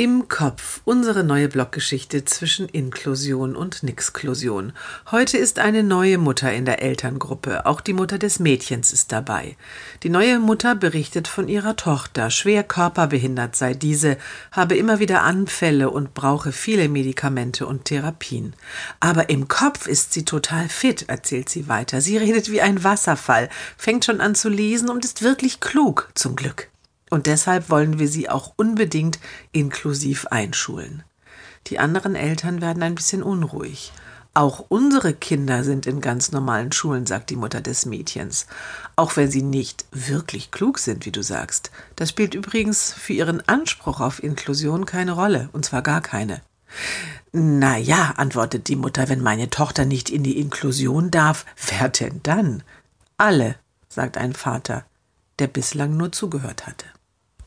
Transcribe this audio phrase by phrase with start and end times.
[0.00, 4.72] Im Kopf unsere neue Bloggeschichte zwischen Inklusion und Nixklusion.
[5.10, 7.66] Heute ist eine neue Mutter in der Elterngruppe.
[7.66, 9.56] Auch die Mutter des Mädchens ist dabei.
[10.04, 12.30] Die neue Mutter berichtet von ihrer Tochter.
[12.30, 14.18] Schwer körperbehindert sei diese,
[14.52, 18.54] habe immer wieder Anfälle und brauche viele Medikamente und Therapien.
[19.00, 22.00] Aber im Kopf ist sie total fit, erzählt sie weiter.
[22.00, 26.36] Sie redet wie ein Wasserfall, fängt schon an zu lesen und ist wirklich klug, zum
[26.36, 26.68] Glück.
[27.10, 29.18] Und deshalb wollen wir sie auch unbedingt
[29.52, 31.02] inklusiv einschulen.
[31.68, 33.92] Die anderen Eltern werden ein bisschen unruhig.
[34.34, 38.46] Auch unsere Kinder sind in ganz normalen Schulen, sagt die Mutter des Mädchens.
[38.94, 41.70] Auch wenn sie nicht wirklich klug sind, wie du sagst.
[41.96, 46.40] Das spielt übrigens für ihren Anspruch auf Inklusion keine Rolle, und zwar gar keine.
[47.32, 52.20] Na ja, antwortet die Mutter, wenn meine Tochter nicht in die Inklusion darf, wer denn
[52.22, 52.62] dann?
[53.16, 53.56] Alle,
[53.88, 54.84] sagt ein Vater,
[55.38, 56.86] der bislang nur zugehört hatte.